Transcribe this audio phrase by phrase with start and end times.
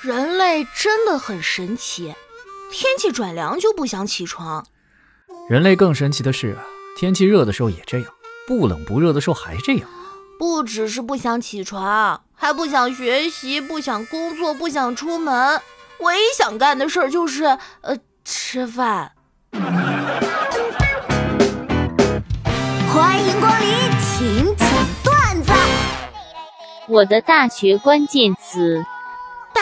[0.00, 2.14] 人类真的很神奇，
[2.70, 4.64] 天气转凉就不想起床。
[5.48, 6.56] 人类更神奇的是，
[6.96, 8.08] 天气热的时候也这样，
[8.46, 9.88] 不冷不热的时候还这样。
[10.38, 15.60] 不只是不想起床，还不想学习，不想工作，不想出门。
[15.98, 19.10] 唯一想干的事儿就是，呃，吃饭。
[22.88, 24.68] 欢迎光临，请讲
[25.02, 25.52] 段子。
[26.86, 28.86] 我的大学关键词。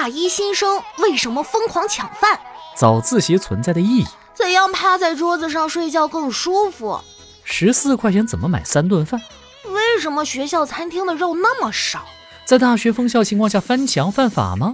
[0.00, 2.40] 大一新生为什么疯狂抢饭？
[2.74, 4.06] 早自习存在的意义？
[4.32, 6.98] 怎样趴在桌子上睡觉更舒服？
[7.44, 9.20] 十四块钱怎么买三顿饭？
[9.66, 12.06] 为什么学校餐厅的肉那么少？
[12.46, 14.72] 在大学封校情况下翻墙犯法吗？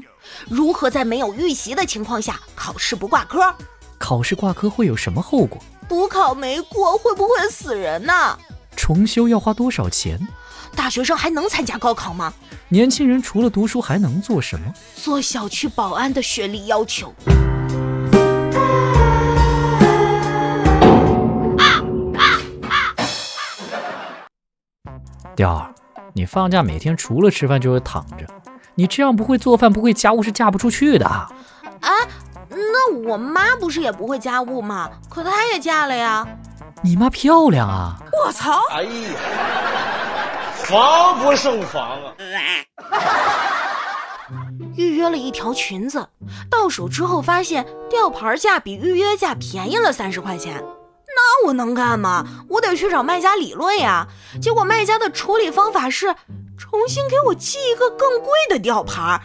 [0.49, 3.53] 如何在没有预习的情况下考试不挂科？
[3.99, 5.61] 考试挂科会有什么后果？
[5.89, 8.39] 补考没过会不会死人呢？
[8.77, 10.21] 重修要花多少钱？
[10.77, 12.33] 大学生还能参加高考吗？
[12.69, 14.73] 年轻人除了读书还能做什么？
[14.95, 17.13] 做小区保安的学历要求。
[25.35, 25.75] 雕儿，
[26.13, 28.27] 你放假每天除了吃饭就是躺着，
[28.75, 31.07] 你这样不会做饭不会家务是嫁不出去的。
[31.07, 31.31] 啊，
[32.49, 34.89] 那我妈不是也不会家务吗？
[35.11, 36.27] 可她也嫁了呀。
[36.83, 37.97] 你妈漂亮啊！
[38.25, 38.61] 我操！
[38.71, 38.89] 哎呀！
[40.69, 42.13] 防不胜防啊！
[44.77, 46.09] 预约了一条裙子，
[46.51, 50.57] 到手之后发现吊牌价比预约价便宜了三十块钱，
[51.07, 52.25] 那我能干吗？
[52.51, 54.07] 我得去找卖家理论呀。
[54.43, 56.15] 结果卖家的处理方法是
[56.59, 59.23] 重新给我寄一个更贵的吊牌，啊，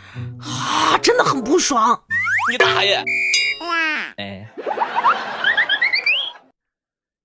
[1.02, 2.00] 真的很不爽！
[2.52, 3.04] 你大爷！
[4.18, 4.48] 哎，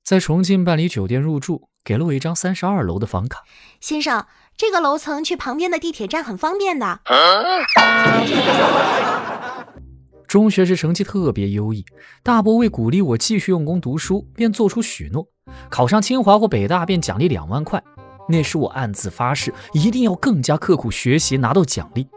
[0.06, 1.68] 在重庆办理酒店入住。
[1.82, 3.44] 给了我一张三十二楼的房卡，
[3.80, 4.26] 先生，
[4.56, 7.00] 这个楼层去旁边的地铁站很方便的。
[10.26, 11.84] 中学时成绩特别优异，
[12.24, 15.28] 大伯为鼓励我继续用功读书，便做出许诺：
[15.70, 17.82] 考上清华或北大便奖励两万块。
[18.28, 22.08] 那时我暗自发誓，一定要更加刻苦学习，拿到奖励。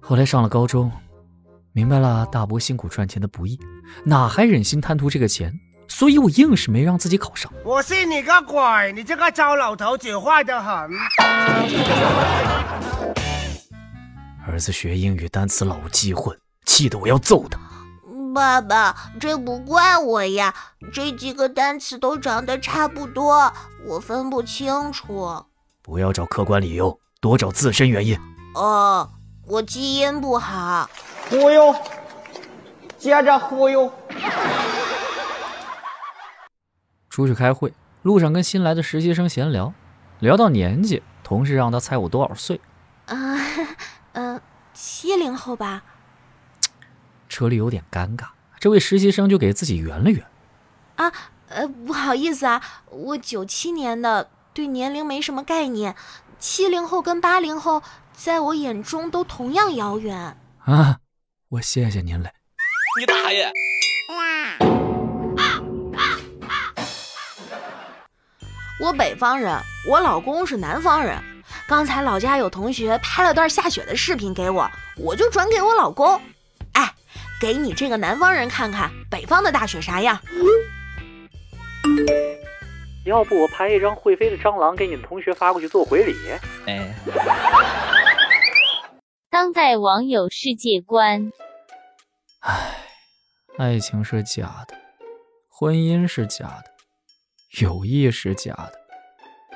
[0.00, 0.90] 后来上了高中，
[1.72, 3.58] 明白了大伯辛苦赚钱的不易，
[4.04, 5.52] 哪还忍心贪图这个钱？
[5.88, 7.52] 所以我硬是没让自己考上。
[7.64, 8.92] 我信你个鬼！
[8.92, 10.90] 你这个糟老头子坏得很。
[14.46, 17.58] 儿子学英语单词老记混，气得我要揍他。
[18.34, 20.52] 爸爸，这不怪我呀，
[20.92, 23.52] 这几个单词都长得差不多，
[23.86, 25.44] 我分不清楚。
[25.82, 28.18] 不要找客观理由，多找自身原因。
[28.54, 29.08] 哦，
[29.46, 30.90] 我基因不好。
[31.30, 31.74] 忽悠，
[32.98, 33.92] 接着忽悠。
[37.14, 39.72] 出去开会，路上跟新来的实习生闲聊，
[40.18, 42.60] 聊到年纪，同事让他猜我多少岁。
[43.06, 43.14] 啊，
[44.14, 44.40] 呃，
[44.72, 45.84] 七零后吧。
[47.28, 50.26] 车里有点尴尬，这位实习生就给自己圆了圆。
[50.96, 51.12] 啊，
[51.50, 52.60] 呃，不好意思啊，
[52.90, 55.94] 我九七年的，对年龄没什么概念。
[56.40, 60.36] 七零后跟八零后，在我眼中都同样遥远。
[60.64, 60.98] 啊，
[61.50, 62.32] 我谢谢您嘞。
[62.98, 63.52] 你大爷！
[68.80, 69.56] 我北方人，
[69.88, 71.16] 我老公是南方人。
[71.68, 76.20] 刚才老家有同学拍了段下雪的视频给我，我就转给我老公。
[76.72, 76.92] 哎，
[77.40, 80.18] 给你这个南方人看看北方的大雪啥样。
[83.06, 86.16] 要不我拍一张会飞的蟑螂给你的同学发过去做回礼？
[86.66, 86.94] 哎。
[89.30, 91.32] 当代网友世界观。
[92.40, 92.76] 唉，
[93.56, 94.76] 爱情是假的，
[95.48, 96.73] 婚姻是假的。
[97.60, 98.72] 友谊是假的，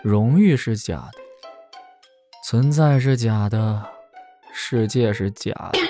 [0.05, 1.19] 荣誉是假的，
[2.45, 3.85] 存在是假的，
[4.53, 5.81] 世界是假的。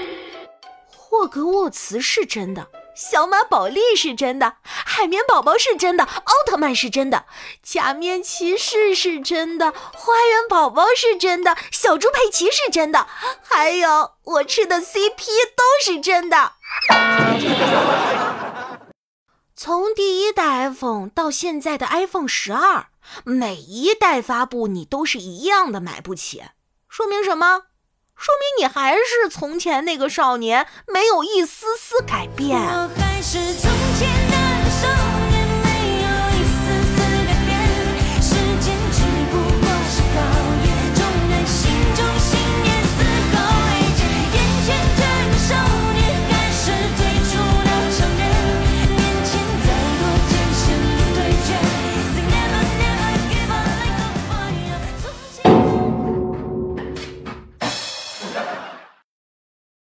[0.89, 7.27] 霍格沃茨是真的，小马宝莉是真的，海绵宝宝是真的，奥特曼是真的，
[7.63, 13.07] 假面骑士是真的，花园宝宝是真的，小猪佩奇是真的，
[13.43, 16.53] 还有我吃的 CP 都是真的。
[19.61, 22.87] 从第一代 iPhone 到现在的 iPhone 十二，
[23.25, 26.45] 每一代发布你都是一样的买不起，
[26.89, 27.63] 说明什么？
[28.15, 32.57] 说明你还是从前那个少年，没有一丝丝改变。
[32.57, 33.69] 我还是从
[33.99, 34.09] 前